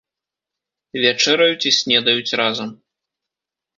Вячэраюць 1.03 1.67
і 1.73 1.75
снедаюць 1.81 2.37
разам. 2.45 2.69